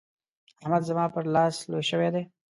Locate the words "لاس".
1.33-1.55